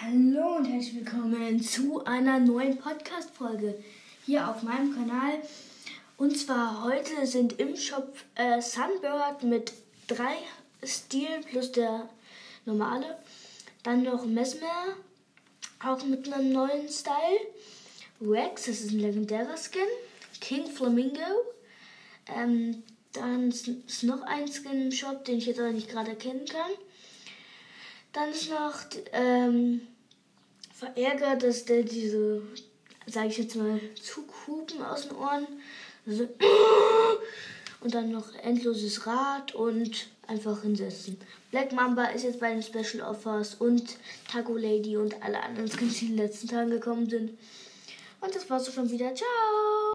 [0.00, 3.82] Hallo und herzlich willkommen zu einer neuen Podcast-Folge
[4.24, 5.42] hier auf meinem Kanal.
[6.16, 9.72] Und zwar heute sind im Shop äh, Sunbird mit
[10.06, 10.36] drei
[10.84, 12.08] Stilen plus der
[12.64, 13.18] normale.
[13.82, 14.94] Dann noch Mesmer,
[15.84, 17.40] auch mit einem neuen Style.
[18.20, 19.80] Rex, das ist ein legendärer Skin.
[20.40, 21.44] King Flamingo.
[22.36, 22.84] Ähm,
[23.14, 26.70] dann ist noch ein Skin im Shop, den ich jetzt aber nicht gerade erkennen kann.
[28.12, 28.74] Dann ist noch
[29.12, 29.80] ähm,
[30.74, 32.42] verärgert, dass der diese,
[33.06, 35.46] sage ich jetzt mal, Zughupen aus den Ohren.
[36.06, 36.24] Also,
[37.80, 41.18] und dann noch endloses Rad und einfach hinsetzen.
[41.50, 43.96] Black Mamba ist jetzt bei den Special Offers und
[44.30, 47.38] Taco Lady und alle anderen Skins, die in den letzten Tagen gekommen sind.
[48.20, 49.14] Und das war's auch schon wieder.
[49.14, 49.47] Ciao!